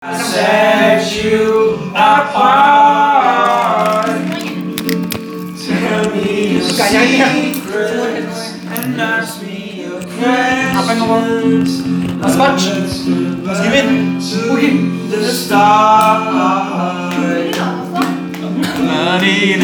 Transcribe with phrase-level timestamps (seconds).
[0.00, 3.26] I set you apart.
[5.66, 11.82] Tell me your secrets and ask me your questions.
[12.22, 13.08] Let's.
[13.08, 13.86] Let give it.
[14.52, 14.76] Okay.
[15.08, 16.78] The stars.
[18.78, 19.58] Money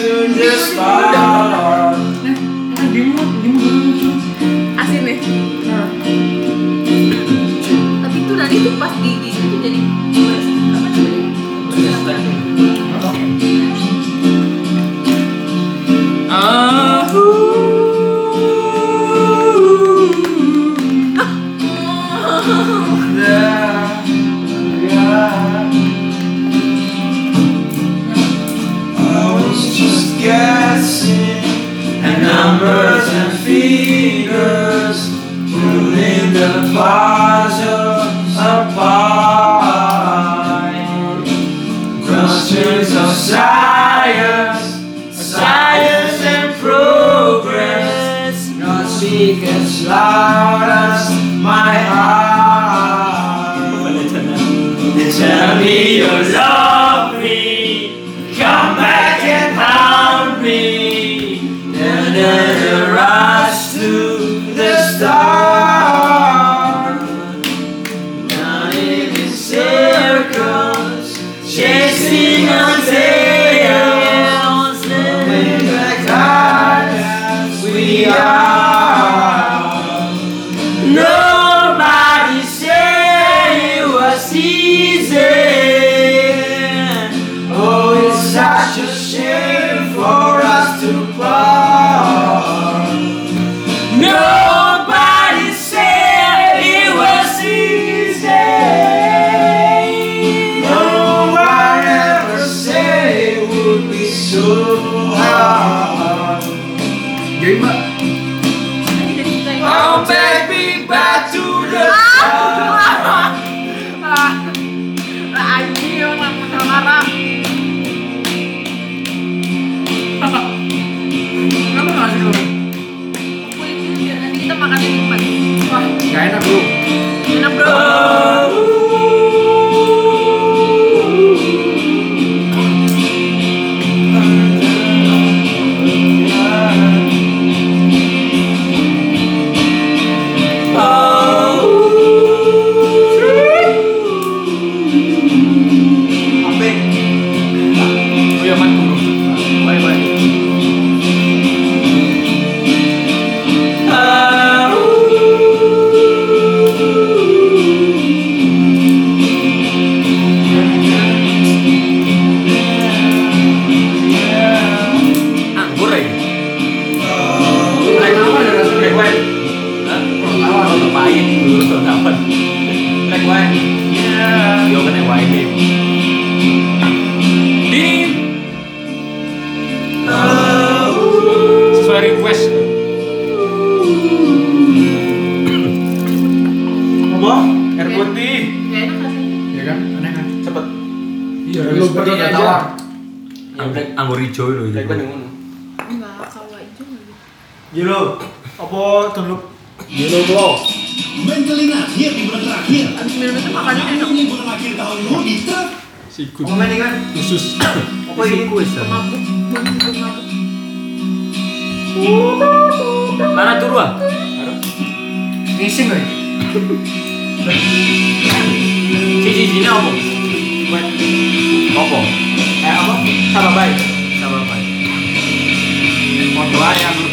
[0.00, 1.29] soon just find.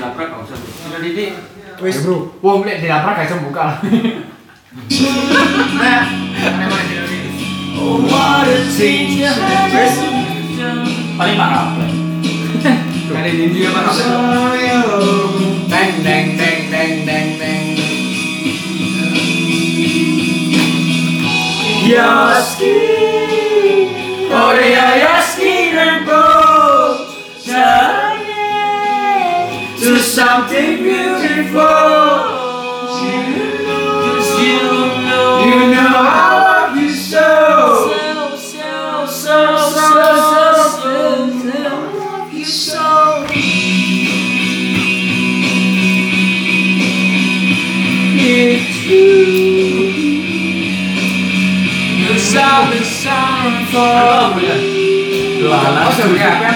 [0.00, 0.56] Dilabrak gak usah.
[0.56, 1.36] Cina didik.
[1.84, 3.84] Wis bro, wong lek dilabrak gak iso buka.
[5.76, 6.02] Nah?
[7.76, 9.36] Oh, what a have.
[11.20, 11.76] Paling parah.
[13.12, 15.36] Kan ini dia yellow.
[15.68, 17.64] Deng deng deng deng deng deng.
[21.84, 23.90] Your skin,
[24.32, 25.19] oh yeah, your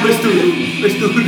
[0.05, 0.53] Wis dulu,
[0.85, 1.25] wis dulu.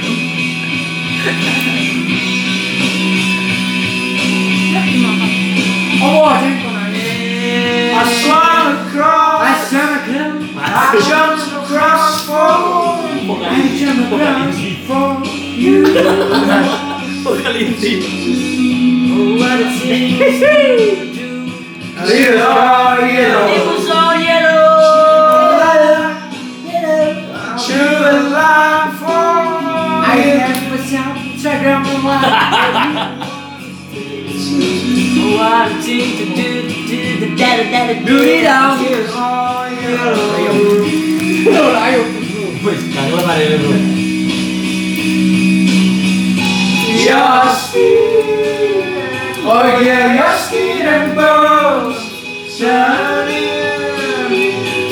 [6.08, 9.43] Oh, I swam across.
[9.43, 10.32] I Asal kan.
[10.55, 12.47] I jumped across for
[13.43, 14.55] I jump across
[14.87, 15.26] for
[15.58, 15.82] you.
[17.26, 17.35] Oh,
[19.35, 21.31] what it seems to do.
[21.99, 23.47] It was all yellow.
[23.50, 24.76] It was all yellow.
[27.67, 29.26] True and line for
[30.06, 31.82] I have myself Instagram
[35.34, 35.82] what it
[36.20, 36.50] to do.
[36.87, 38.78] Do the da da da do it all.
[42.67, 43.78] Wis, jangan lupa ada dulu.
[47.06, 52.02] Your skin, oh yeah, your skin and bones
[52.58, 54.34] turning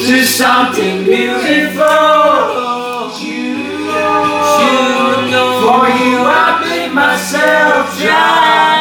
[0.07, 1.83] to something beautiful.
[3.19, 3.59] You
[5.35, 8.74] know, for you I bleed myself dry,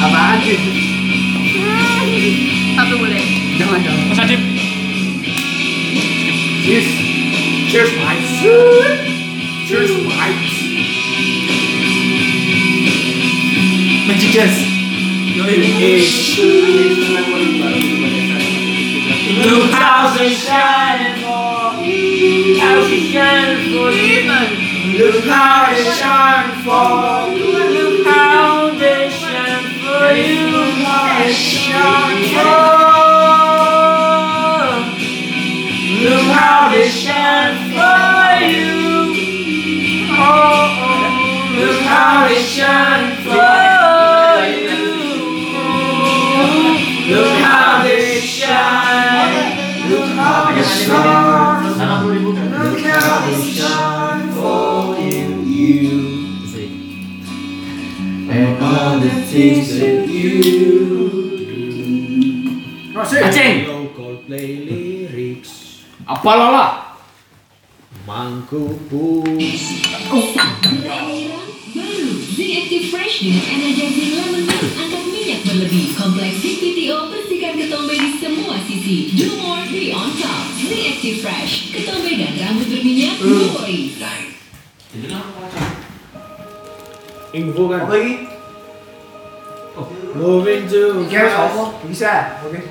[0.00, 0.56] Apaan sih?
[2.72, 3.20] Tapi boleh.
[3.60, 4.04] Jangan jangan.
[4.08, 4.40] Mas Adip.
[6.64, 6.88] Cheers.
[7.68, 8.40] Cheers, mates.
[9.68, 10.56] Cheers, mates.
[14.08, 14.56] Magic Jazz.
[19.76, 21.25] How they shine for you.
[21.86, 24.26] How shine for you.
[24.98, 27.52] Look how they shine for you.
[27.76, 30.46] Look how they shine for you.
[30.50, 32.76] Look how they shine for
[36.02, 38.76] Look how they shine for you.
[40.18, 40.24] Oh,
[40.82, 41.56] oh.
[41.56, 43.65] look how they shine for
[63.06, 63.22] Masih.
[63.22, 63.56] Aceng.
[63.94, 65.78] Coldplay lyrics
[66.10, 66.66] Apa lala?
[68.02, 69.62] Mangku pus
[70.10, 72.02] Baru,
[72.34, 75.94] Zinc Active Fresh dengan energizing lemon angkat minyak berlebih.
[75.94, 79.14] Kompleks CPTO bersihkan ketombe di semua sisi.
[79.14, 80.50] Do more, be on top.
[80.58, 84.02] Zinc Active Fresh, ketombe dan rambut berminyak, no worries.
[87.34, 88.35] Info kan Apa lagi?
[90.16, 91.76] Moving to Guys, apa?
[91.84, 92.40] Bisa.
[92.48, 92.64] Oke.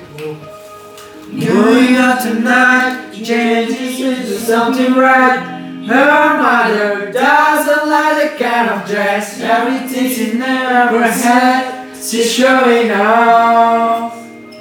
[1.30, 5.54] Going out tonight changes into something right.
[5.86, 9.38] Her mother doesn't like the kind of dress.
[9.38, 14.10] Everything she never had, she's showing off.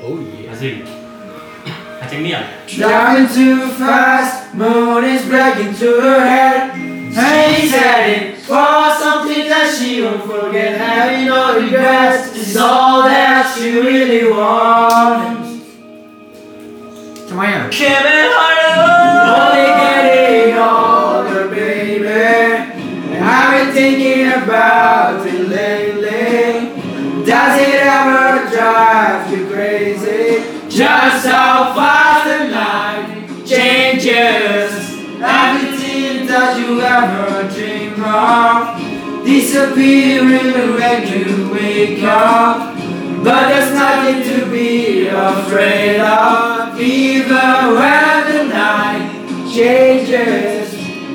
[0.05, 0.85] Oh yeah Asik.
[2.05, 2.45] Aceng Nian.
[2.69, 6.77] Driving too fast, moon is breaking to her head.
[7.17, 13.51] And he's heading for something that she won't forget, having no regrets is all that
[13.57, 15.65] she really wants.
[17.27, 17.71] Come on.
[17.71, 19.49] Kevin Harlow.
[19.49, 22.05] Only getting older, baby.
[22.05, 27.25] And I've been thinking about it lately.
[27.25, 30.69] Does it ever drive you crazy?
[30.69, 34.93] Just how fast the night changes.
[35.19, 37.34] Everything that you ever
[38.05, 42.75] dream of disappearing when you wake up.
[43.23, 47.27] But there's nothing to be afraid of, even
[47.75, 50.73] when the night changes.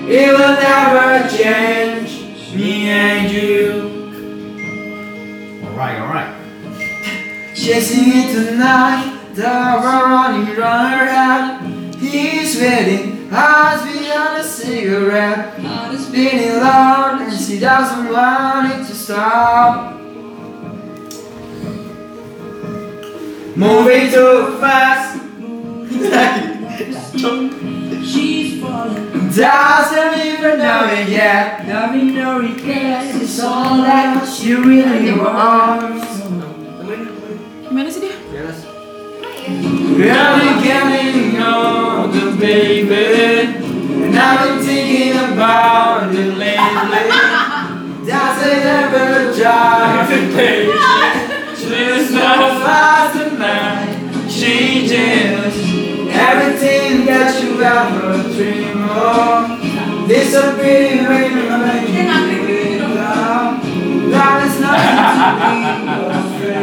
[0.08, 3.90] It will never change me and you.
[5.64, 6.34] Alright, alright.
[7.54, 11.94] Chasing it tonight, the running run around.
[11.94, 15.58] He's waiting, eyes beyond a cigarette.
[15.60, 19.94] Heart is beating loud, and she doesn't want it to stop.
[23.56, 25.18] Moving too fast,
[28.02, 29.28] She's falling.
[29.30, 31.60] doesn't even know it yet.
[31.60, 36.06] Having no regrets, it's all that she really wants.
[37.70, 38.16] Gimana sih dia?
[39.94, 40.50] Really
[46.82, 48.06] it lately.
[48.06, 50.72] Does it ever drive you crazy?
[51.68, 52.18] Just so
[52.64, 55.54] fast and night changes.
[56.12, 63.62] Everything that you ever dream of disappearing when you wake up.
[64.10, 64.98] That is nothing
[65.86, 66.02] to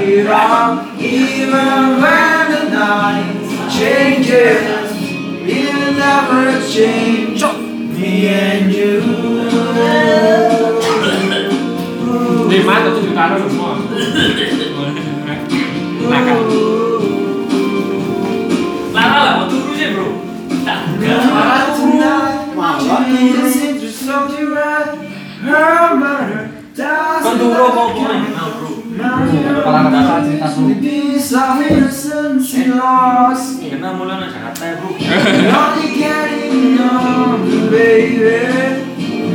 [0.03, 3.35] be afraid of, even when the night
[3.71, 4.87] changes.
[5.47, 7.41] It'll never change
[8.07, 9.01] me and you.
[12.49, 13.57] They might have to battle with.
[27.23, 28.26] Quando o robô põe
[29.27, 30.47] Kepala kata cerita
[30.79, 33.59] Piece of innocence she lost.
[33.59, 34.95] Kena mula na Jakarta ya bro.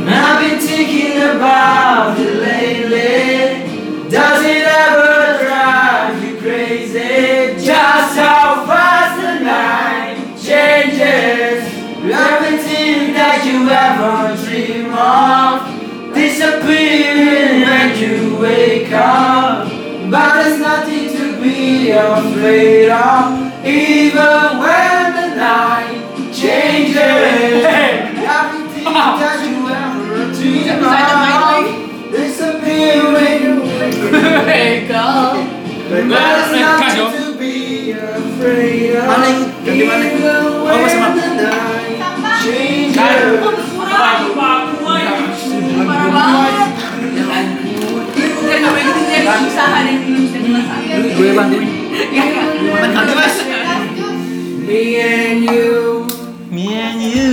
[0.05, 4.09] I've been thinking about it lately.
[4.09, 7.55] Does it ever drive you crazy?
[7.63, 11.63] Just how fast the night changes.
[12.03, 15.65] Everything that you ever dream of
[16.13, 19.72] disappearing when you wake up.
[20.13, 26.95] But there's nothing to be afraid of, even when the night changes.
[27.65, 33.55] Everything that you ever dream of disappear when you
[34.45, 35.33] wake up.
[35.89, 39.45] But there's nothing to be afraid of, Mana ini?
[39.65, 40.05] Ganti mana?
[40.05, 41.22] even Oh, when
[49.63, 50.97] usaha deh belum bisa dimasakin.
[51.15, 51.69] Gue bantuin.
[52.11, 52.43] Ya ya.
[52.83, 53.35] Bantu mas.
[54.63, 56.03] Me and you.
[56.51, 57.31] Me and you.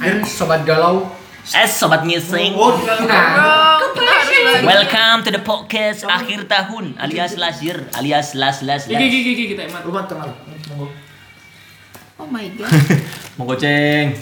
[0.00, 1.04] Ayo sobat galau.
[1.52, 2.56] Eh sobat ngising.
[2.56, 2.72] Oh,
[4.64, 8.96] Welcome to the podcast akhir tahun alias last year alias last last last.
[8.96, 9.84] gigi gigi kita emat.
[9.84, 10.32] Rumah tengah.
[10.72, 10.88] Monggo.
[12.16, 12.72] Oh my god.
[13.36, 14.16] Monggo ceng.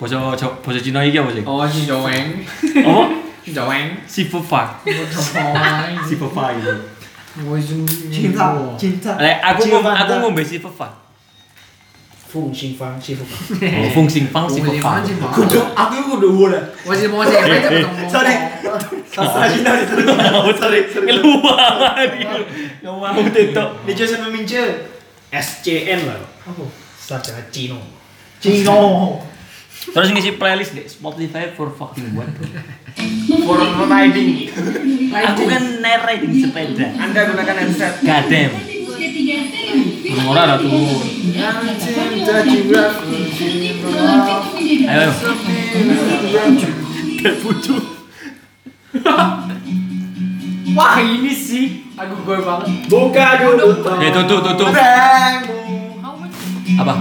[0.00, 1.44] Boso jo- boso Cina iki apa sih?
[1.44, 2.48] Oh, si Joeng.
[2.80, 3.04] Apa?
[3.44, 4.00] Joeng.
[4.08, 4.80] Si Fufa.
[6.08, 6.74] Si Fufa itu.
[8.08, 9.12] cinta, cinta.
[9.18, 10.06] Eh, aku mata.
[10.06, 11.04] aku ngombe si Fufa.
[12.34, 13.30] Fung Xing Fang, si Fung.
[13.30, 14.98] Oh, Fung Sing Fang si Fufa.
[15.30, 16.58] Kudu, aku kudu boleh.
[16.82, 17.38] Masih mau sih.
[18.10, 18.34] Sorry.
[19.14, 19.58] Sorry,
[20.58, 20.80] sorry.
[20.90, 21.94] Keluar.
[22.82, 23.68] Yang mau tetok.
[23.86, 24.90] Ini Joseph memince.
[25.30, 26.18] SCN lah.
[26.46, 26.64] Apa?
[26.98, 27.78] Sarjana Cino.
[28.42, 28.78] Cino.
[29.94, 32.30] Terus ngisi playlist deh Spotify for fucking what?
[33.44, 33.58] For
[33.90, 34.48] riding.
[35.14, 36.86] Aku kan riding sepeda.
[36.96, 38.00] Anda gunakan headset.
[38.06, 38.50] Gadem.
[40.24, 40.70] Orang ada tuh.
[44.84, 45.10] Ayo.
[50.74, 51.86] Wah ini sih.
[51.94, 52.68] Aku gue banget.
[52.90, 54.70] Buka dulu Eh tutup tutup.
[54.70, 56.02] topengmu.
[56.82, 56.94] Apa?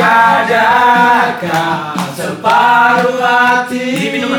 [0.00, 4.34] Adakah separuh hatiku.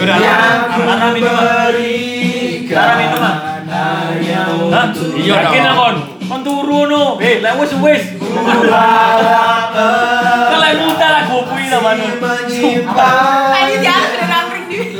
[0.00, 0.80] Yang ku
[1.20, 2.96] berikan
[3.68, 5.96] hanya untuk Iya yakin lah kon.
[6.24, 7.20] Kon turu no.
[7.20, 7.52] Eh, lah
[10.50, 12.08] Kalau yang muda lah gopui lah mano.
[13.84, 14.96] dia nangkring di.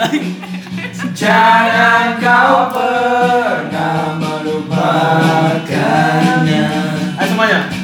[1.16, 6.64] Jangan kau pernah melupakannya.
[7.16, 7.79] Ayo semuanya.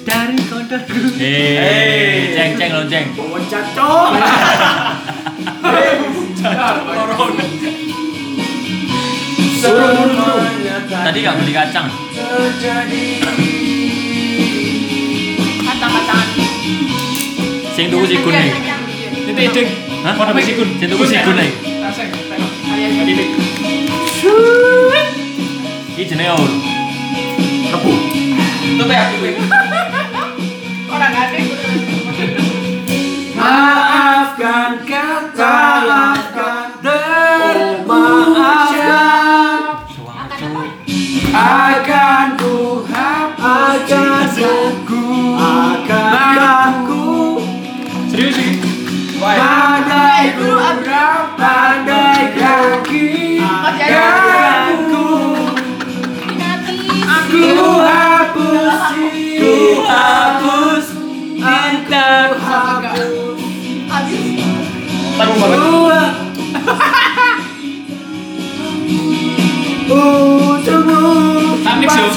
[0.03, 3.15] dari kodokku Hei, ceng, ceng, lonceng.
[3.15, 4.11] Loncat, cok.
[9.57, 11.87] Semuanya Tadi gak beli kacang.
[12.11, 13.23] terjadi
[15.63, 16.27] Kata-kataan.
[17.71, 18.51] Sing tuku si kuning.
[19.15, 19.69] Itu edeng.
[20.03, 20.13] Hah?
[20.15, 20.69] Mau namanya si kun.
[20.75, 21.76] Sing tuku si kuning.
[23.07, 23.15] Raseng.
[23.15, 25.01] Kalian Ini.
[25.95, 26.35] Iki jenenge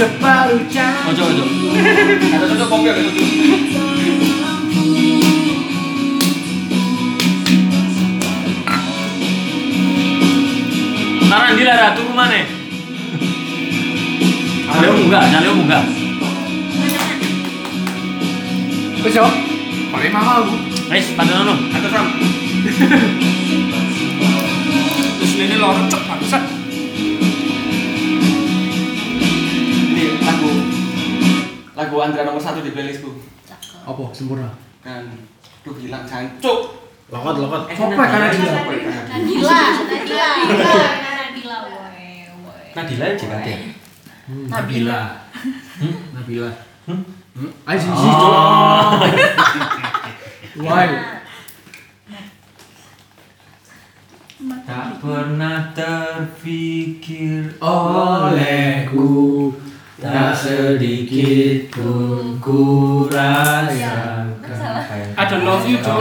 [0.00, 1.44] Separuh jam Ojo, ojo.
[2.32, 3.20] Ada cocok kopi ada cocok.
[11.28, 12.48] Naran di lara turu mana?
[14.72, 15.84] Saleo munggah, saleo munggah.
[19.04, 19.28] Wes yo.
[19.92, 20.56] Paling mahal bu.
[20.88, 21.60] Wes, pantun ono.
[21.76, 22.08] Ada sam.
[25.20, 25.92] Terus ini lorong
[31.90, 33.10] lagu Andra nomor satu di playlistku
[33.82, 34.14] Apa?
[34.14, 34.54] Sempurna.
[34.78, 35.10] kan
[35.66, 36.78] tuh hilang jancuk
[37.10, 37.66] Lokot, lokot.
[37.74, 38.70] Sopo karena dia Nabila,
[39.10, 40.78] Nabila, Nabila,
[41.26, 42.70] Nabila, woy, woy.
[42.70, 43.48] Nadila JKT.
[44.46, 45.00] Nabila.
[46.14, 46.50] Nabila.
[46.86, 47.02] Hmm?
[47.66, 47.90] Ayo sih.
[50.62, 50.86] Why?
[54.70, 59.10] Tak pernah terfikir olehku
[60.00, 64.32] Tak sedikit pun ku rasakan.
[65.12, 66.00] Ada love you dong.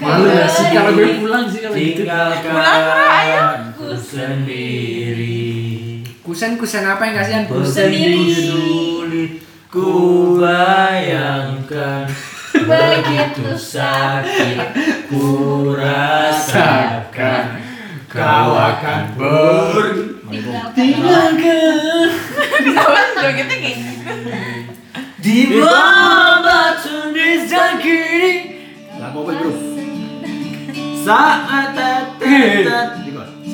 [0.00, 2.08] Malu ya sih kalau gue pulang sih kalau gitu.
[2.08, 5.60] Tinggalkan ku sendiri.
[6.24, 7.44] Kusen-kusen apa yang kasihan?
[7.68, 8.32] Sendiri.
[8.32, 12.08] Sulit ku bayangkan.
[12.64, 14.56] Begitu sakit
[15.12, 17.60] ku rasakan.
[18.08, 20.03] Kau akan pergi
[20.74, 22.10] Tinggalkan
[23.14, 24.10] jogetnya kayak gitu.
[25.24, 28.60] Di bawah batu nisan kiri
[29.00, 29.52] Lah mau apa bro?
[31.04, 31.76] Saat.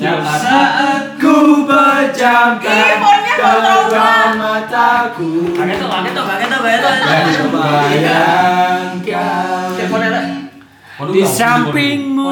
[0.01, 7.61] Saat ku pejamkan kontrol kedua mataku tuh, tuh, tuh, tuh.
[7.61, 8.97] Bayangkan
[11.13, 12.27] Di sampingmu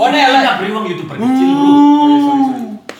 [0.00, 2.49] Oh, beri uang youtuber kecil.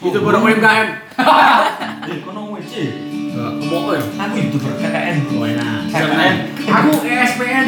[0.00, 0.88] Itu baru mau MKM.
[2.10, 4.02] Eh, kono ya?
[4.02, 5.16] Aku youtuber KKN.
[5.36, 5.86] Oh enak.
[5.92, 6.36] KKN.
[6.66, 7.66] Aku ESPN.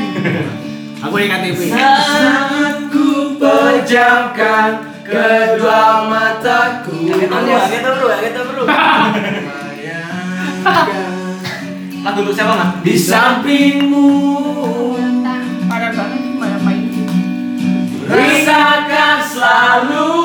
[1.07, 1.61] Aku yang KTP.
[1.71, 4.71] Saat ku pejamkan
[5.03, 7.81] kedua mataku Bro, kaget
[8.33, 8.65] tuh, Bro.
[12.03, 14.09] lagu untuk siapa mas Di sampingmu
[15.71, 16.83] Ada banget gimana main
[18.07, 20.22] Rasakan selalu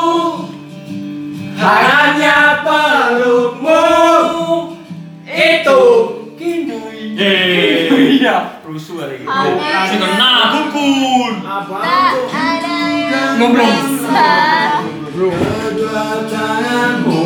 [1.57, 3.81] hanya pelukmu.
[5.27, 5.81] Itu
[6.37, 6.77] kini
[7.17, 10.53] Iya, rusuh lagi si kena.
[10.53, 11.33] kumpul pun.
[11.41, 11.81] Abang
[13.37, 13.77] Ngomong.
[15.17, 17.25] Kedua tanganmu.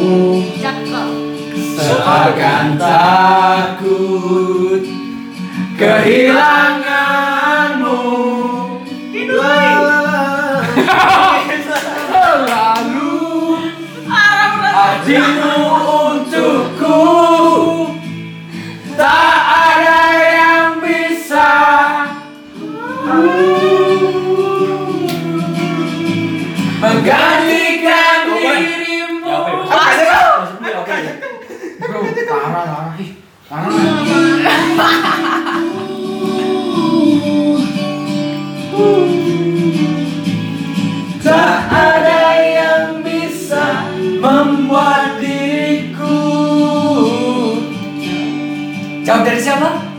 [1.76, 4.84] Seakan takut
[5.76, 8.00] kehilanganmu.
[9.12, 9.91] Kinduy.
[15.04, 15.71] 金乌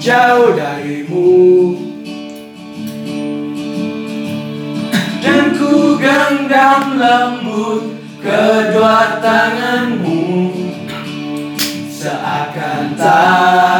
[0.02, 1.78] jauh darimu.
[5.22, 10.50] Dan ku genggam lembut kedua tanganmu.
[11.86, 13.71] Seakan takut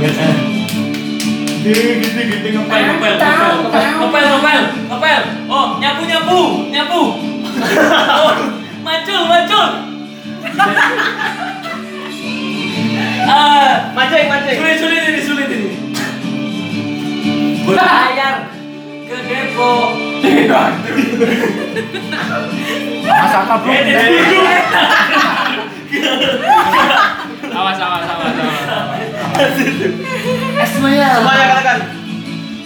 [0.00, 0.32] Semangat
[1.60, 3.52] Gitu-gitu Ngepel, ngepel, ngepel,
[4.00, 5.20] ngepel, ngepel, ngepel.
[5.44, 6.40] Oh, nyapu, nyapu,
[6.72, 7.02] nyapu.
[8.16, 8.32] Oh,
[8.80, 9.68] macul, macul.
[13.28, 14.56] Ah, Mancing, mancing.
[14.56, 15.68] sulit, sulit ini, sulit ini.
[17.68, 18.48] Berlayar
[19.04, 19.16] ke.
[19.20, 19.72] Mas bro?
[23.68, 24.16] Eh, dulu.
[27.52, 28.99] Awas, awas, awas, awas.
[30.68, 31.78] Semuanya katakan.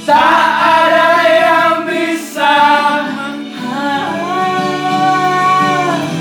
[0.02, 2.50] Tak ada yang bisa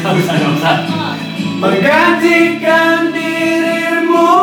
[0.03, 0.77] gak usah.
[1.57, 4.35] Menggantikan dirimu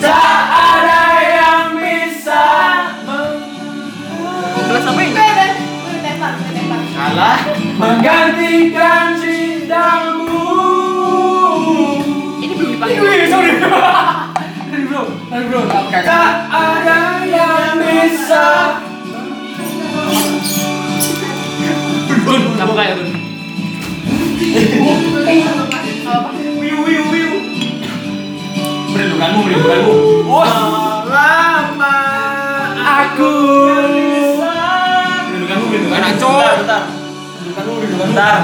[0.00, 2.44] Tak ada yang bisa
[4.62, 5.12] Belas apa ini?
[6.96, 7.38] Salah.
[7.76, 10.11] Menggantikan cintamu
[12.82, 12.98] Dipakai.
[12.98, 18.46] Wih, sorry Tadi bro, tadi bro Tak ada yang bisa
[22.22, 22.96] Gun, kamu kayak.
[26.06, 26.30] Apa?
[26.54, 27.30] Wiu, wiu, wiu.
[28.94, 29.94] Merindukanmu, merindukanmu.
[31.10, 31.98] Lama
[32.78, 33.34] aku
[35.30, 35.98] Merindukanmu, merindukanmu.
[35.98, 36.82] Anak Bentar, bentar.
[37.42, 38.10] Rindukanmu, rindukanmu.
[38.10, 38.38] Bentar.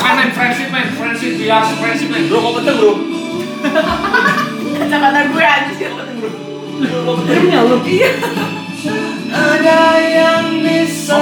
[0.00, 2.24] Man, man, friendship, man, friendship, biar friendship, man.
[2.28, 3.19] Bro, kok penting, bro?
[4.80, 5.86] Kata-kata gue aja sih.
[9.30, 11.20] Ada yang bisa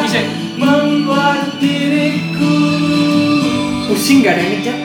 [0.59, 2.57] membuat diriku
[3.88, 4.79] Pusing gak ada yang ngechat?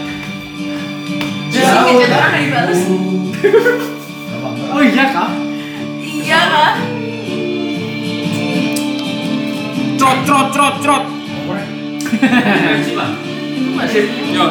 [1.54, 2.82] Jauh ngechat orang yang dibales.
[4.74, 5.30] Oh iya kah?
[6.02, 6.74] Iya kah?
[10.00, 11.04] Trot, trot, trot, trot.
[13.78, 14.04] Masih.
[14.34, 14.46] Yo.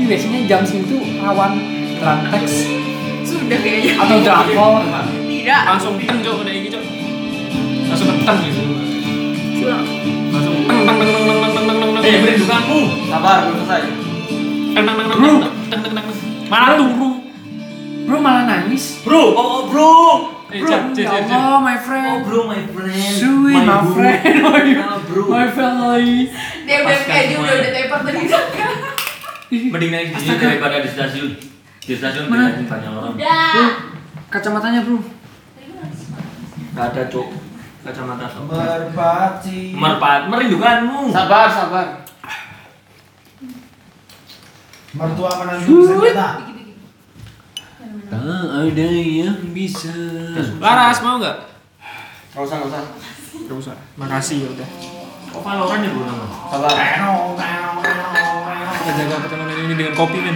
[0.00, 1.60] Hati-hati biasanya jam segitu rawan
[2.00, 2.72] teks
[3.20, 4.00] Sudah kayaknya.
[4.00, 4.80] atau drakor.
[5.28, 5.62] Tidak.
[5.68, 6.84] Langsung teng, cok, udah ini, cok.
[7.84, 8.62] Langsung keteng gitu.
[10.32, 12.40] Langsung teng, teng, teng, teng, teng, teng, teng, teng, Eh.
[13.12, 13.80] Sabar, belum selesai.
[14.72, 16.06] Teng, teng, teng, teng, teng, teng, teng, teng.
[16.48, 17.08] Mana tuh, bro?
[18.00, 19.04] Bro malah nangis.
[19.04, 19.92] Bro, oh, oh, bro.
[20.50, 21.14] Eh, Bro, ya.
[21.30, 22.26] Allah, my Oh, friend.
[22.26, 23.12] bro, my friend.
[23.14, 23.94] Sweet, my bro.
[23.94, 24.34] friend.
[24.50, 25.22] My, bro.
[25.30, 26.26] my family.
[26.66, 28.26] Dia udah kayak dia udah udah tepar tadi.
[29.50, 31.34] Mending naik di sini daripada di stasiun.
[31.82, 32.54] Di stasiun Mana?
[32.54, 33.14] kita banyak orang.
[33.18, 33.70] Udah.
[34.30, 35.02] Kacamatanya, bro.
[36.70, 37.28] Gak ada, cok.
[37.80, 38.26] Kacamata.
[38.46, 41.10] Merpati Merpat, merindukanmu.
[41.10, 41.86] Sabar, sabar.
[44.90, 46.50] Mertua menantu senjata
[48.10, 48.26] Tak
[48.66, 49.94] ada yang bisa.
[50.58, 51.36] Laras, mau nggak?
[52.34, 52.82] Gak usah, gak usah.
[53.50, 53.74] Gak usah.
[53.98, 54.68] Makasih, ya udah.
[55.30, 56.26] Oh, Valorant ya, bro, nama.
[56.50, 56.74] Sabar.
[58.80, 60.32] Kita jaga pertemanan ini dengan kopi, men.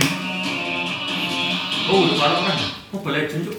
[1.88, 2.60] Oh, udah Valorant.
[2.92, 3.56] Mobile Legends, cok.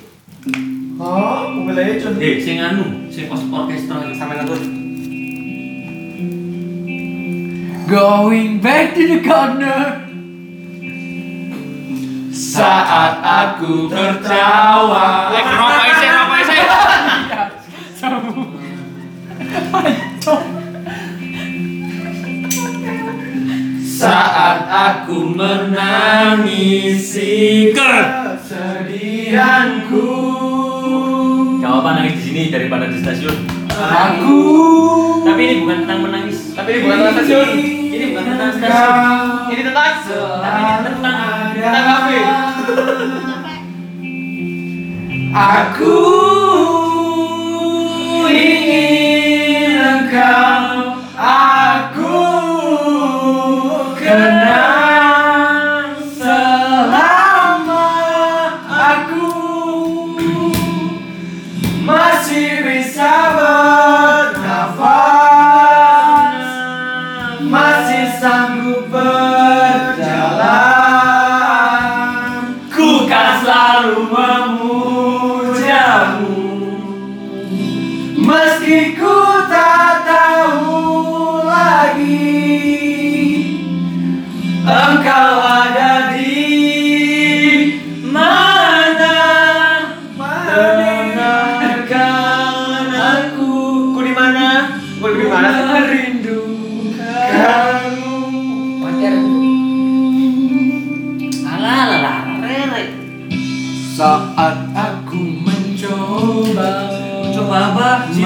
[1.01, 2.21] Oh, Mobile Legends.
[2.21, 4.61] Eh, sing anu, sing os orkestra Sampai nonton.
[7.89, 10.05] Going back to the corner
[12.29, 16.57] Saat aku tertawa Eh, rokok isi, rokok isi.
[17.97, 18.21] Saat
[24.85, 26.83] aku menangisi
[27.73, 29.25] kesedihanku
[31.65, 33.35] apa nangis di sini daripada di stasiun.
[33.75, 34.37] Aku
[35.25, 36.53] Tapi ini bukan tentang menangis.
[36.53, 37.49] Tapi ini bukan tentang stasiun.
[37.91, 39.49] Ini bukan tentang stasiun.
[39.49, 42.21] Ini tentang Tapi ini tentang tentang kafe.
[45.35, 45.99] Aku
[48.31, 48.94] ingin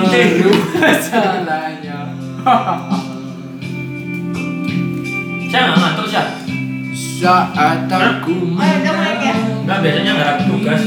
[0.10, 0.18] apa?
[0.18, 0.34] Cinta.
[0.34, 1.98] merubah caranya
[5.50, 6.26] Saya nggak ngantuk sih.
[7.20, 9.36] saat aku Ayo, udah mulai ya.
[9.66, 10.12] Enggak biasanya
[10.48, 10.82] tugas.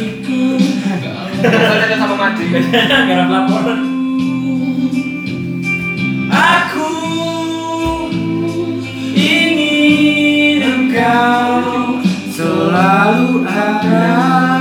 [1.42, 2.26] Biasanya sama.
[2.32, 3.80] Biasanya laporan.
[6.32, 6.88] Aku
[9.12, 12.00] ingin engkau
[12.32, 14.51] selalu ada.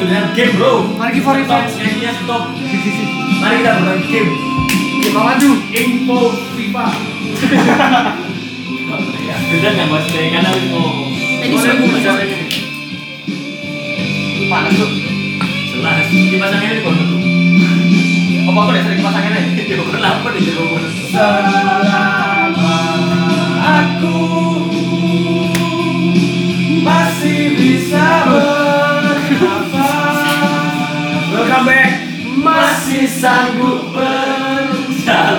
[0.00, 0.96] Kita lihat game bro.
[0.96, 1.76] Mari defense.
[1.76, 2.56] nyanyinya stop.
[2.56, 4.32] Mari kita bermain game.
[5.04, 5.60] Gimana tuh?
[5.76, 6.20] Info
[6.56, 6.86] FIFA.
[9.28, 10.04] Beda nggak mas?
[10.08, 11.04] Karena harus ngomong.
[11.44, 11.76] Tadi sudah
[14.48, 14.88] Panas tuh.
[15.68, 16.08] Jelas.
[16.08, 17.20] Dipasangin di bawah tuh.
[18.48, 19.52] Apa aku udah sering pasangin aja?
[19.52, 20.80] Di bawah lapar di bawah.
[21.12, 22.80] selama
[23.60, 24.16] aku
[26.88, 28.59] masih bisa bernafas
[32.90, 35.38] masih sanggup berjalan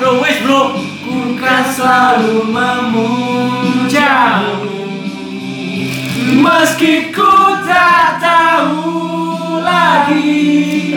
[0.00, 0.80] Bro, wes bro.
[1.04, 3.36] ku kan selalu memujamu
[6.40, 8.88] meski ku tak tahu
[9.60, 10.96] lagi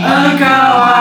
[0.00, 0.97] engkau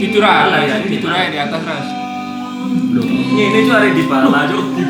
[0.00, 0.76] Tidur aja, ya.
[0.88, 1.86] tidur aja di atas ras.
[2.70, 4.64] Bro, ini ini tuh ada di bala, Cuk.
[4.78, 4.82] Di.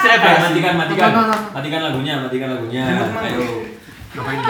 [0.00, 1.10] Silakan matikan, matikan.
[1.12, 1.40] Nonton.
[1.54, 2.84] Matikan lagunya, matikan lagunya.
[3.00, 3.40] Ayo.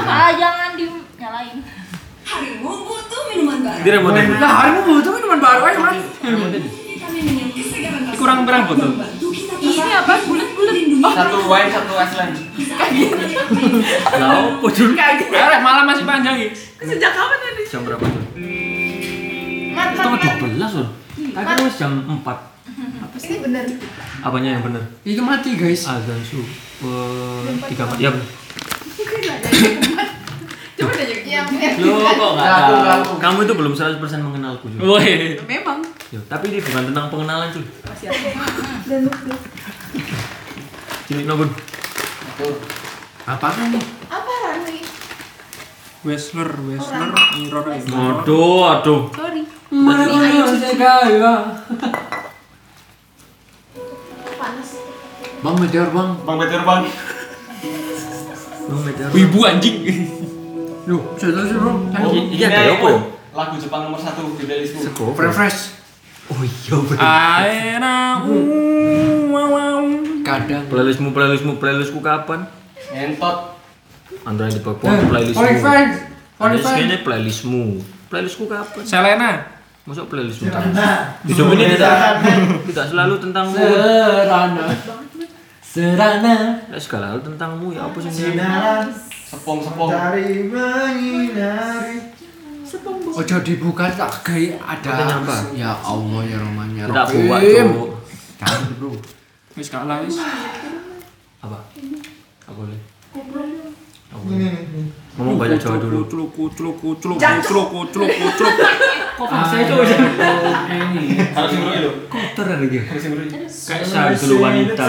[0.09, 1.59] Ah, jangan dinyalain.
[2.31, 3.81] Harimu butuh minuman baru.
[3.83, 5.79] Ini remote Lah, hari mau butuh minuman baru aja
[7.61, 8.19] kesegaran rasa.
[8.19, 10.15] Kurang berang kita Ini apa?
[10.25, 10.77] Bulat-bulat.
[11.13, 12.35] Satu wine, satu Iceland.
[14.21, 14.89] Lau, pojul.
[14.97, 16.49] Eh, malam masih panjang ya.
[16.81, 17.63] Sejak kapan tadi?
[17.69, 18.25] Jam berapa tuh?
[19.71, 20.37] Mat, Itu mat, mat.
[20.41, 20.89] 12 loh.
[21.31, 22.25] Tadi kan masih jam 4.
[23.21, 23.65] Ini bener.
[24.21, 24.83] Apanya yang benar?
[25.03, 25.85] Itu mati guys.
[25.85, 26.41] Azan su.
[27.69, 27.99] Tiga empat.
[28.01, 28.09] Ya.
[28.09, 28.25] bener.
[30.75, 31.21] Coba deh.
[31.21, 31.47] Yang
[31.79, 32.81] Lo kok nggak Ngaku, tahu?
[32.81, 33.13] ngaku.
[33.21, 34.81] Kamu itu belum 100% mengenalku juga.
[34.83, 35.37] Woi.
[35.45, 35.79] Memang.
[36.11, 37.63] Yo, tapi ini bukan tentang pengenalan cuy.
[41.07, 41.49] Cilik nobun.
[41.51, 42.55] Nih?
[43.29, 44.00] Apa nih?
[46.01, 47.93] Wrestler, wrestler, mirror itu.
[47.93, 49.13] Aduh, aduh.
[49.13, 49.45] Sorry.
[54.41, 54.81] Panas.
[55.45, 56.17] Bang Meteor bang.
[56.25, 56.89] Bang Peter Bang.
[58.65, 59.13] Bang Meteor.
[59.13, 59.77] Wibu anjing.
[60.89, 61.85] Duh, saya tahu sih bro.
[62.33, 63.01] Iya, ada apa ya?
[63.37, 64.81] Lagu Jepang nomor satu di playlistmu.
[64.81, 65.13] Seko.
[65.13, 65.77] Fresh fresh.
[66.33, 67.05] Oh iya, bener.
[67.05, 68.25] Aena.
[69.29, 69.85] Wow.
[70.25, 70.65] Kadang.
[70.73, 72.49] Playlistmu, playlistmu, playlistku kapan?
[74.21, 74.29] Ngentot.
[74.29, 75.45] Antara di Eh, Papua playlistmu.
[75.61, 75.93] Five.
[76.61, 77.63] sekene playlistmu.
[78.09, 78.83] Playlistku kapan?
[78.85, 79.31] Selena.
[79.83, 80.77] Masuk playlistmu terus.
[81.25, 82.21] Hidup ini tidak
[82.69, 83.57] tidak selalu tentangmu.
[83.57, 84.65] Serana.
[85.63, 86.37] Serana.
[86.67, 88.35] Ya, segala hal tentangmu ya apa sih?
[89.31, 89.89] Sepong-sepong.
[89.89, 91.97] Dari menyinari.
[93.11, 95.51] Ojo dibuka tak kayak ada apa?
[95.53, 97.91] Ya Allah ya Rahman ya Tidak buat tuh.
[98.39, 98.93] Jangan bro.
[99.59, 100.15] Wis kalah wis.
[101.43, 101.59] Apa?
[102.47, 102.79] Apa boleh?
[104.11, 106.03] Ngomong banyak Jawa dulu.
[106.11, 108.55] Culuk, culuk, culuk, culuk, culuk, culuk.
[109.21, 111.91] Kok saya itu Harus yang dulu.
[112.09, 112.79] kotor lagi.
[112.89, 113.29] Harus yang dulu.
[113.29, 114.87] Kayak saya dulu wanita.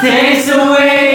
[0.03, 1.12] Takes away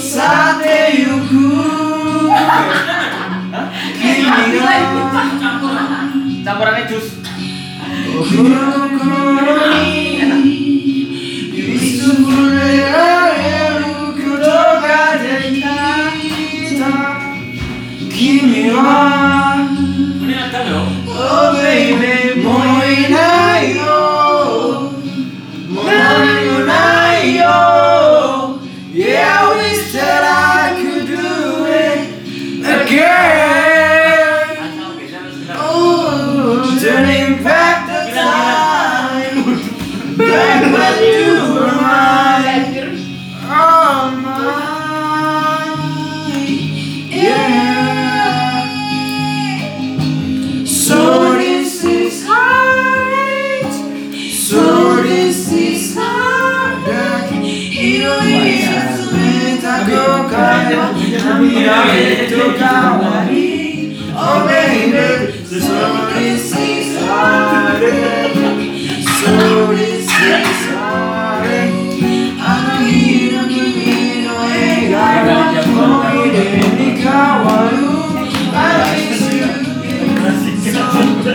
[0.00, 0.08] 去
[0.58, 0.66] って
[0.96, 1.30] ゆく
[4.00, 4.24] 君
[4.58, 4.72] が
[6.92, 7.22] jus.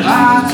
[0.07, 0.46] lá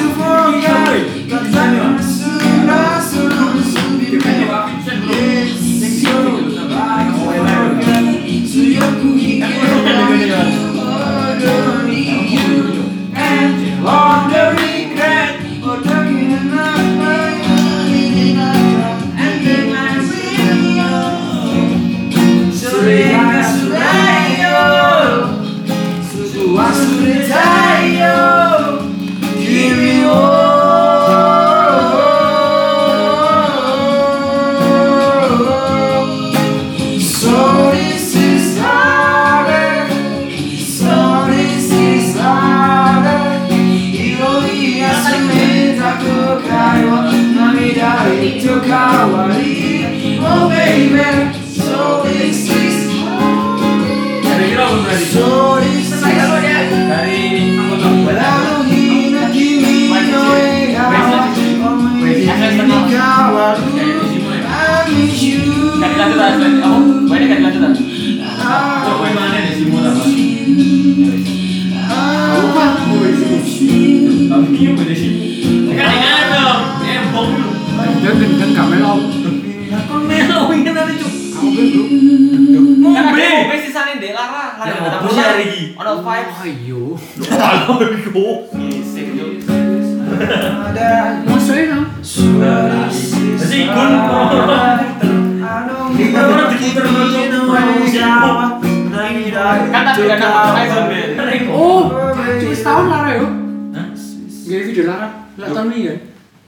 [105.37, 105.97] Lah tahun ini kan?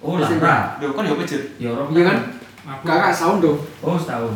[0.05, 0.77] Oh, Lara.
[0.77, 1.41] Duh, kan yo pecet.
[1.57, 2.17] Ya orang Iya kan?
[2.81, 3.57] Kakak setahun dong.
[3.81, 4.33] Oh, setahun.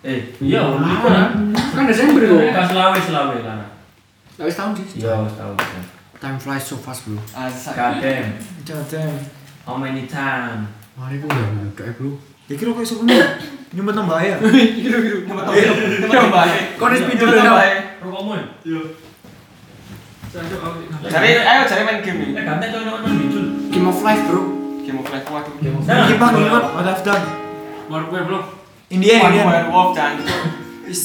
[0.00, 1.28] Eh, iya, itu kan.
[1.74, 2.40] Kan Desember kok.
[2.54, 3.66] Kan selawe selawe Lara.
[4.34, 5.04] Tapi setahun sih.
[5.04, 5.56] Iya, setahun.
[6.18, 7.14] Time flies so fast bro.
[7.30, 7.70] Asa.
[7.72, 8.40] Goddamn.
[8.64, 9.14] Jajang.
[9.62, 10.66] How many time?
[10.94, 12.16] Mari bro ya kayak bro.
[12.48, 13.12] Ya kira kok iso ngono.
[13.68, 14.34] Nyumpet nang bahaya.
[14.40, 15.18] Gitu gitu.
[15.28, 15.54] Nama tahu.
[16.08, 16.62] Nama baik.
[16.74, 17.76] Kau nih speed Nama dulu baik.
[18.00, 18.44] Rokokmu ya?
[18.64, 18.80] Iya.
[21.08, 22.40] Cari ayo cari main game Eh, ini.
[22.44, 23.44] ganti cowok nonton bicul.
[23.78, 24.42] Game of life bro.
[24.82, 25.54] Game of life waduh.
[25.86, 27.24] Nah, Kipak kipak what I've done.
[27.86, 28.42] Baru gue belum.
[28.90, 29.46] Indian Indian.
[29.46, 30.26] werewolf jancuk.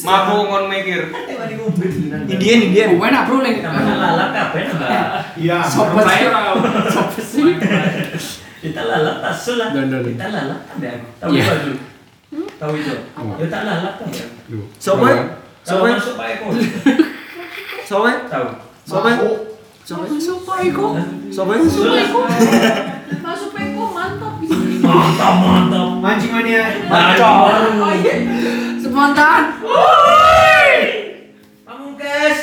[0.01, 1.13] Mampu ngon mikir.
[2.34, 2.97] Indian Indian.
[2.97, 3.61] Oh, enak bro lagi.
[3.61, 5.38] Lalap kabeh enggak.
[5.38, 5.61] Iya.
[5.61, 6.26] Sopo sih?
[6.89, 7.61] Sopo sih?
[8.65, 9.69] Kita lalap tasul lah.
[9.69, 10.01] Dan, dan.
[10.09, 11.05] Kita lalap kan deh aku.
[11.21, 11.45] Tahu Iya.
[11.53, 11.74] itu.
[12.57, 12.95] Tahu itu.
[13.38, 14.07] Ya tak lalap kan.
[14.09, 14.26] ya.
[14.82, 15.05] Sopo?
[15.61, 15.86] Sopo?
[15.86, 16.57] kok.
[18.89, 19.53] Sopo?
[19.84, 20.16] Tahu.
[20.16, 20.56] Sopo?
[20.64, 20.96] Sopo?
[21.28, 21.68] Sopo iko?
[21.68, 22.20] Sopo?
[23.20, 24.40] Masuk peko mantap.
[24.80, 25.90] Mantap mantap.
[26.00, 26.64] Mancing mania.
[26.88, 27.68] Mantap.
[28.80, 29.42] Spontan.
[31.68, 32.38] Pamungkas.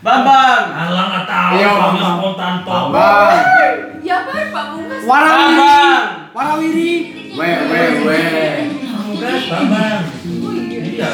[0.00, 0.64] Bambang.
[0.72, 1.52] Alang tahu.
[1.60, 2.14] Iya, Bambang.
[2.16, 2.84] spontan toh.
[2.88, 3.44] Bang.
[4.00, 5.00] Ya apa Pak Bungkas?
[5.04, 5.52] Warawiri.
[5.52, 6.00] Bambang.
[6.32, 6.92] Warawiri.
[7.36, 8.20] We we we.
[8.88, 10.00] Pamungkas Bambang.
[10.72, 11.10] Iya.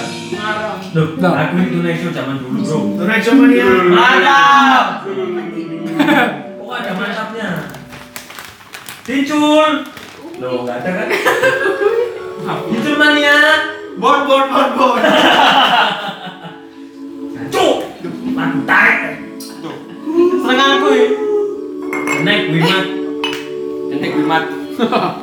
[0.93, 1.32] Loh, Loh.
[1.32, 2.78] aku itu next show zaman dulu bro.
[3.01, 3.64] Tonight Show mania.
[3.64, 4.86] Mantap.
[6.61, 7.49] Kok ada mantapnya?
[9.01, 9.88] Tincul.
[10.36, 11.09] Loh, nggak ada kan?
[12.68, 13.36] Tincul mania.
[13.97, 15.01] Bon bon bon bon.
[17.49, 17.76] Cuk.
[18.36, 18.97] Mantap.
[19.64, 19.76] Tuh.
[20.45, 21.07] Seranganku ya.
[22.20, 22.84] Naik wimat.
[23.88, 24.45] Jentik bimat.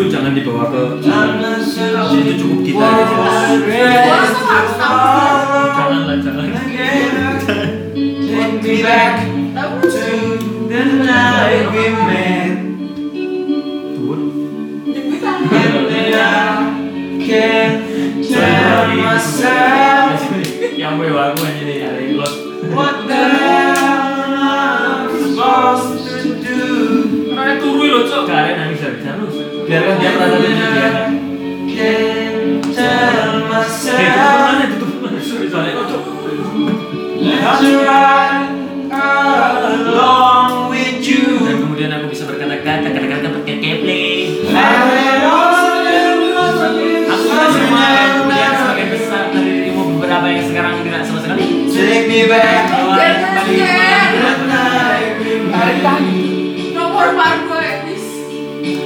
[0.00, 0.96] Itu jangan dibawa ke
[2.24, 3.20] itu cukup kita aja.
[3.20, 4.96] Orang tuh harus tahu.
[5.76, 6.48] Jangan lah, jangan.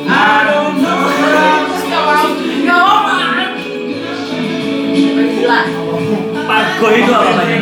[0.06, 2.26] I don't know how Gak mau.
[2.64, 3.04] Gak mau.
[4.94, 5.60] Gila.
[6.44, 7.58] Pargo itu apa namanya?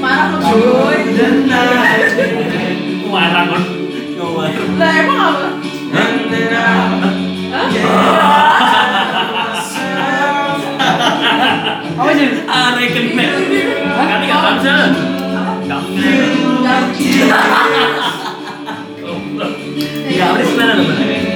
[0.00, 0.98] Marah lo cuy.
[3.10, 3.62] Warang kan?
[4.80, 5.48] Lah emang apa?
[12.00, 12.28] Apa sih?
[12.48, 13.28] Ah, reken nih.
[13.92, 14.76] Kami nggak bisa.
[15.68, 16.08] Kami.
[20.10, 21.29] Ya, apa sih mana namanya?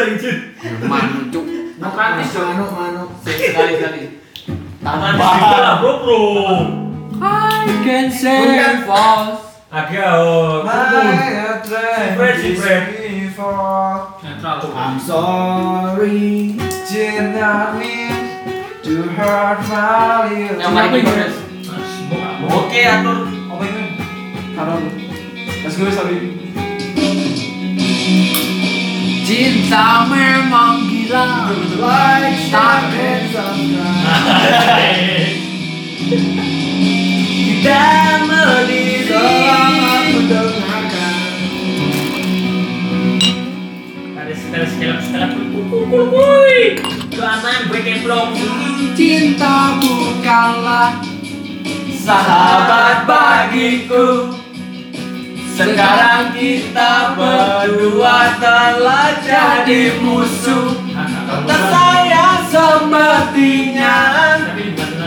[0.00, 0.30] suara itu.
[0.88, 1.44] Manuk cuk.
[1.76, 3.08] Manuk, manuk, manuk.
[3.20, 4.02] Sekali sekali.
[4.80, 6.20] Tangan lah bro bro.
[7.20, 9.60] I can say false.
[9.70, 10.64] Agak oh.
[12.16, 12.84] Fred, si Fred.
[13.40, 16.58] I'm sorry,
[16.90, 18.44] did not mean
[18.84, 21.36] to hurt my little Yang mana ini, Guys?
[22.50, 23.18] Oke atur.
[23.30, 23.84] Apa ini?
[24.60, 24.90] Lu.
[25.64, 26.40] Let's go, sorry.
[29.30, 31.54] Cinta memang gila.
[31.78, 35.38] Like, and subscribe.
[37.22, 37.82] Kita
[38.26, 39.06] berdiri.
[39.06, 41.22] Selamat mendengarkan.
[44.18, 46.82] Ada setelah kul kul kuy.
[47.14, 48.34] Lu aman gue kemplong.
[48.98, 51.06] Cinta bukanlah
[52.02, 54.39] Sahabat bagiku.
[55.54, 60.78] Sekarang kita berdua telah jadi musuh.
[61.46, 62.46] Tersayang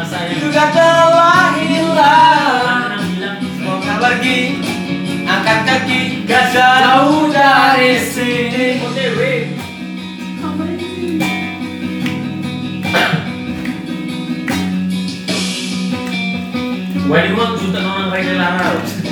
[0.07, 0.33] saya.
[0.39, 3.01] juga telah hilang.
[3.63, 4.59] Mau pergi,
[5.25, 8.67] angkat kaki, gak jauh dari sini.
[17.03, 19.02] Gue di rumah juta orang rela lara.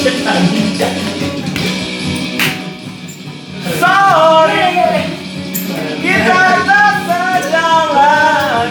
[0.00, 0.16] Sorry,
[6.00, 8.68] kita tak sejalan.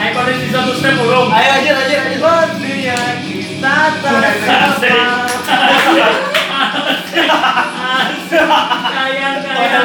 [0.00, 1.28] Ayo koneksi satu step belum?
[1.36, 2.16] Ayo aja, aja, aja.
[2.16, 2.96] Sepertinya
[3.28, 4.40] kita tak
[4.80, 5.28] sama.
[8.88, 9.84] Kayang kayang.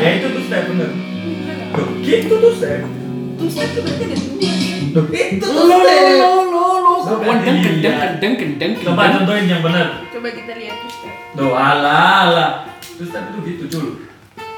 [0.00, 0.88] Ya itu tuh step bener.
[2.00, 2.80] Gitu tuh step.
[3.36, 4.48] Terus itu berarti ada dua.
[4.96, 6.35] Loh, itu tuh step.
[7.26, 8.00] Lo kendeng kendeng Iya.
[8.06, 9.86] kendeng kendeng Coba contohin yang benar.
[10.06, 11.12] Coba kita lihat step.
[11.34, 12.46] Tuh, ala ala.
[12.96, 13.90] Step itu gitu dulu.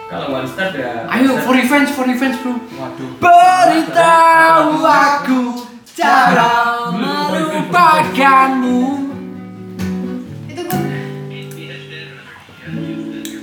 [0.07, 1.05] Kalau one step ya.
[1.11, 3.21] ayo for revenge for revenge bro Waduh.
[3.21, 5.41] beritahu aku
[5.93, 6.57] cara
[6.89, 8.81] melupakanmu
[10.49, 10.81] Itu kan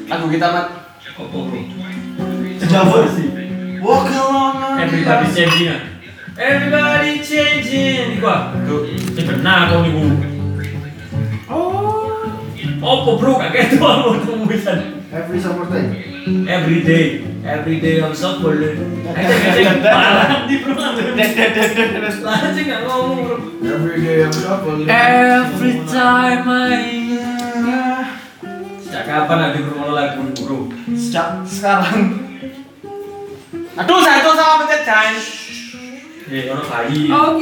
[0.07, 0.67] lagu kita mat
[1.05, 1.61] Apa bro?
[2.57, 3.29] Java sih.
[3.77, 5.81] Walk along on Everybody changing ah.
[6.35, 8.19] Everybody changing.
[8.19, 8.51] Iku ah.
[8.67, 8.83] Tuh.
[8.91, 10.01] Ini benar kau nih bu.
[11.47, 12.11] Oh,
[12.85, 14.99] Apa bro kakek itu mau tumusan.
[15.15, 16.11] every summer day.
[16.45, 18.99] Every day, every day I'm suffering.
[19.79, 20.75] Parah di bro.
[20.75, 23.35] Lanjut nggak ngomong bro.
[23.63, 24.85] Every day I'm shuffling.
[24.91, 26.75] every time I
[28.83, 30.57] Sejak kapan ada bro lagu bro?
[30.93, 32.27] Sejak sekarang.
[33.75, 35.15] Aduh, satu sama pencet Chan.
[36.25, 37.01] Eh, orang bayi.
[37.13, 37.37] Oh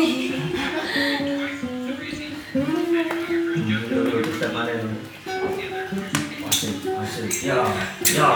[7.03, 7.27] masih.
[7.43, 7.59] Ya,
[8.07, 8.27] ya.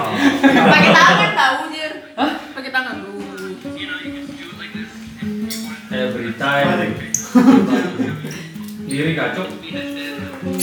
[0.44, 1.94] Pakai tangan tahu Jir.
[2.16, 2.32] Hah?
[2.56, 3.14] Pakai tangan lu.
[5.88, 6.96] Every time.
[8.88, 9.46] Lirik kacau.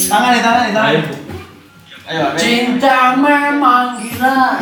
[0.09, 0.93] Tangan nih, tangan nih, tangan.
[0.93, 1.03] Ayo.
[2.05, 4.61] ayo cinta memang gila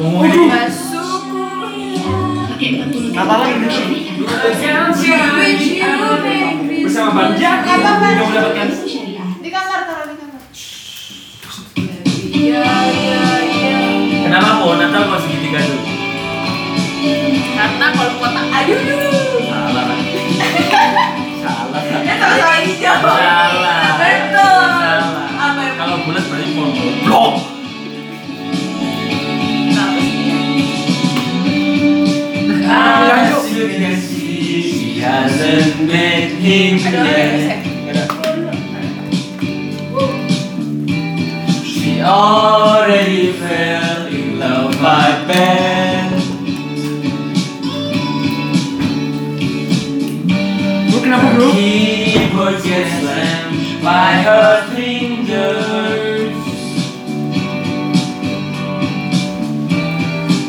[0.00, 0.48] Ngomongin.
[3.20, 3.60] Apa lagi
[6.80, 8.16] bersama Bang Jack Apa, Bang?
[8.16, 8.68] yang mendapatkan
[9.44, 10.40] Di kamar taruh di kamar.
[14.24, 15.80] Kenapa pohon Natal kok segitiga tuh?
[17.60, 19.12] Karena kalau kotak aduh dulu.
[19.52, 20.00] Salah?
[21.44, 21.82] Salah.
[22.08, 22.96] Ya hijau.
[23.04, 24.00] Salah.
[24.00, 24.64] Betul.
[24.80, 25.68] Salah.
[25.76, 27.59] Kalau bulat berarti pohon goblok.
[33.60, 37.52] As you can see, she hasn't met him Ada orang yang bisa.
[37.52, 37.60] yet.
[41.60, 46.08] She already fell in love by Ben.
[50.88, 56.32] bro kenapa bro Keyboard gets slammed by her fingers.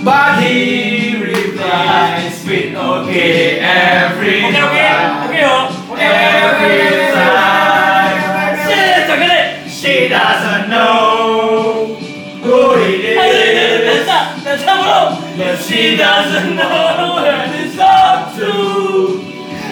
[0.01, 5.71] But he replies with okay every oke oke yo.
[5.87, 8.59] Oke Every time.
[8.67, 9.45] Shit, jangan deh.
[9.71, 11.95] She doesn't know
[12.43, 14.03] who it is.
[14.03, 14.99] Dansa, dansa bro.
[15.39, 18.51] But she doesn't know that it's up to.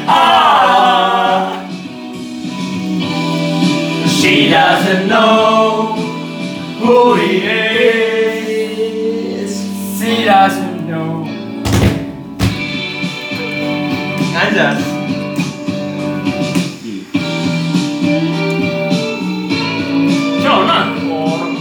[0.07, 1.67] Ah.
[4.07, 5.99] She doesn't know
[6.79, 7.38] who he is.
[14.49, 14.73] aja.
[20.41, 20.89] Jonah
[21.29, 21.53] orang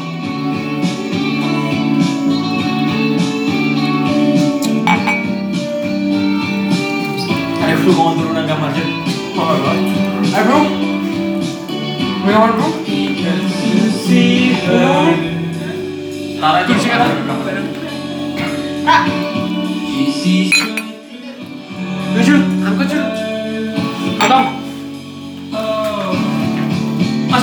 [17.53, 17.62] ayo?
[18.89, 19.05] Ah.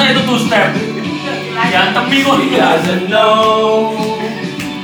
[0.05, 0.69] Masa itu two step?
[1.73, 3.97] Yang tepi kok He doesn't know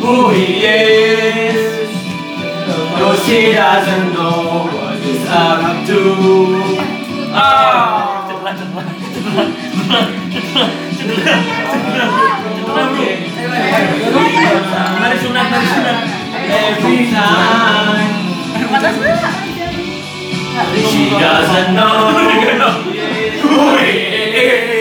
[0.02, 1.62] who he is.
[2.98, 6.02] No, she doesn't know what he's up to.
[7.38, 8.26] Ah.
[14.98, 15.98] Mari sunat, mari sunat.
[16.50, 18.10] Every night.
[20.90, 22.10] She doesn't know
[23.38, 24.02] who he
[24.34, 24.81] is.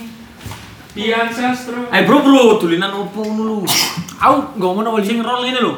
[0.91, 1.87] Biang sastro.
[1.87, 3.57] Ayo bro bro, tulinan opo ngono lho.
[4.19, 5.71] Aku nggak mau nawal Sing roll ngene lho.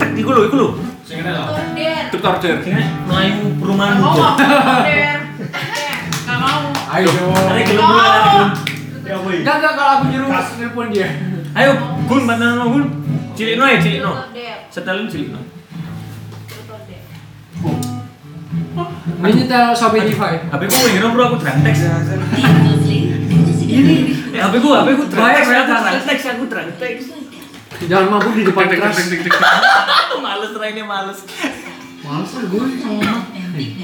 [0.00, 0.68] Tek iku lho, iku lho.
[1.04, 1.44] Sing ngene lho.
[1.44, 2.08] order.
[2.08, 2.56] Truk order.
[3.60, 3.96] Perumahan.
[4.00, 5.16] Mau order.
[6.24, 6.62] Nggak mau.
[6.72, 7.08] Ayo.
[7.36, 8.50] Ada gelem mulai ada gelem.
[9.04, 9.36] Ya woi.
[9.44, 11.08] Enggak enggak kalau aku nyuruh telepon dia.
[11.50, 11.70] Ayo,
[12.08, 12.84] Gun, mana no, Gun?
[13.36, 14.12] Cilikno ya, cilikno.
[14.72, 15.40] Setelin cilikno.
[19.20, 20.48] Ini nyetel Shopify.
[20.48, 21.84] HP ku ngene bro, aku drag text.
[23.68, 24.19] Ini.
[24.30, 25.42] Eh, HP ku, HP ku drag Bayar,
[26.06, 26.46] text, bayar, aku
[26.78, 27.06] text.
[27.90, 28.94] Jangan mabuk di depan kelas.
[30.22, 31.18] Males ini males.
[32.06, 33.12] Males lah gue sama.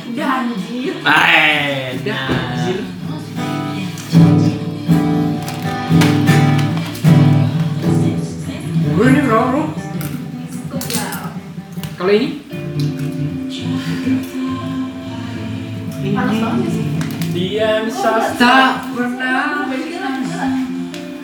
[0.07, 0.95] Udah anjir.
[1.03, 2.79] Eh, Udah, anjir.
[8.97, 9.63] Gue ini berapa bro?
[11.97, 12.29] Kalau ini?
[13.51, 13.67] Sih.
[17.35, 18.39] Diam sas.
[18.39, 19.67] Tak pernah.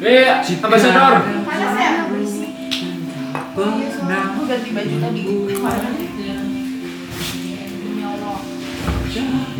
[0.03, 0.26] Eh,
[0.59, 1.14] ambasador.
[1.46, 1.90] Panas ya?
[3.55, 4.22] Pernah.
[4.34, 5.22] Aku ganti baju tadi.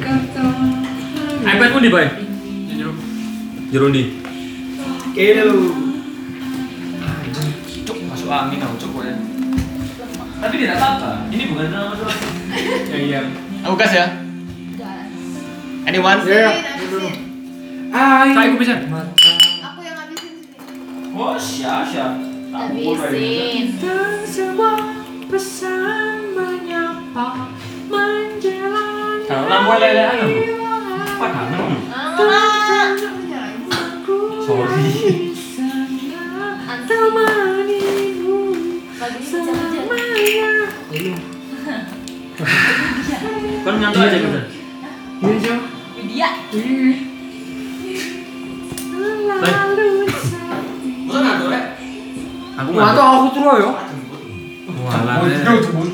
[0.03, 0.45] Jakarta.
[1.47, 2.07] iPadmu di, Bay?
[3.70, 4.03] Jero di.
[5.14, 5.59] Kayaknya lu.
[7.86, 9.14] Cuk, masuk angin aku cuk ya.
[10.43, 11.11] Tapi tidak apa-apa.
[11.30, 12.18] Ini bukan nama masalah.
[12.90, 13.20] Ya iya.
[13.62, 14.07] Aku gas ya.
[14.74, 15.07] Gas.
[15.86, 16.20] Anyone?
[16.26, 16.51] Ya.
[17.95, 18.34] Ayo.
[18.34, 18.74] Saya aku bisa.
[21.12, 21.92] Oh, siap.
[22.52, 23.76] Habisin.
[24.24, 24.76] Semua
[25.28, 27.52] pesan menyapa
[27.88, 30.26] menjelang Kalau lampu lele anu.
[31.04, 31.72] Apa kangen?
[31.92, 32.88] Ah,
[34.42, 35.32] Sorry.
[36.88, 38.40] temanimu.
[43.62, 44.40] Kan nyantai aja gitu.
[45.22, 45.54] Iya Jo.
[45.96, 46.28] Widya.
[52.72, 53.70] Tuh aku terus yo.
[54.82, 55.16] Walah.
[55.28, 55.90] jemput.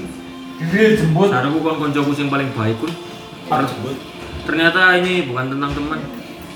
[0.63, 1.29] Gede jemput.
[1.29, 2.93] Saranku kon koncoku sing paling baik kun.
[3.51, 3.97] Jemput.
[4.47, 5.99] Ternyata ini bukan tentang teman.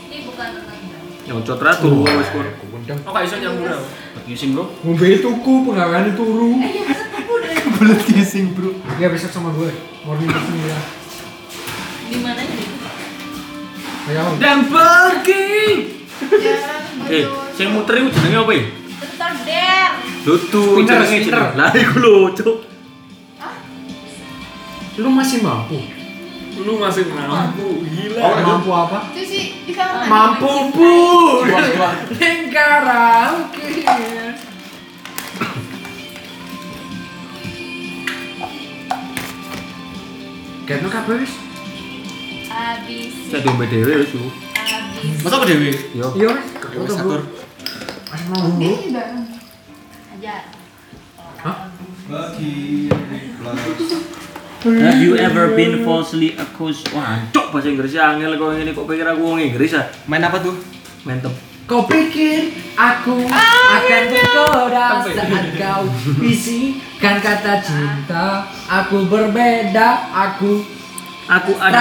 [0.09, 0.79] Ini bukan tentang
[1.23, 2.47] Ya ucot ra turu wis kur.
[2.83, 3.79] Oh, gak iso nyambung ya.
[4.27, 4.75] Gising, Bro.
[4.83, 6.59] Ngombe tuku penggawean turu.
[7.79, 8.75] Belet kissing, Bro.
[8.99, 9.71] Ya besok sama gue.
[10.03, 10.79] Morning kissing ya.
[12.13, 12.65] di mana ini?
[14.13, 14.25] Ayo.
[14.37, 15.47] Dan pergi.
[17.09, 18.65] Eh, sing muter iku jenenge apa ya?
[19.01, 19.91] Bentar, Der.
[20.23, 20.39] Tuh
[20.87, 21.51] jenenge spinner.
[21.51, 21.59] jenenge.
[21.59, 22.59] Lah iku lho, Cuk.
[25.03, 25.83] Lu masih mampu?
[26.63, 27.83] Lu masih mampu.
[27.91, 28.23] Gila.
[28.45, 28.99] Mampu apa?
[29.11, 29.73] Itu sih di.
[30.07, 31.49] Mampu pun.
[32.23, 33.51] Lingkaran.
[40.63, 41.35] Kayaknya kabeh wis.
[42.47, 43.27] Habisin.
[43.27, 44.31] Saya diombe dhewe wis lu.
[45.27, 45.75] Masa aku dewi?
[45.99, 46.15] Yo.
[46.15, 46.47] Iya wis.
[46.95, 47.27] Bro.
[48.07, 48.47] Masih mau
[50.23, 50.39] Ini.
[54.63, 56.87] Have you ever been falsely accused?
[56.95, 59.91] Wah, cok bahasa Inggrisnya angel kok ngene kok pikir aku wong Inggris ah.
[60.07, 60.55] Main apa tuh?
[61.03, 61.35] Mantep.
[61.67, 65.83] Kau pikir aku akan tergoda saat kau
[66.19, 70.63] bisikan kata cinta Aku berbeda, aku
[71.31, 71.81] Aku ada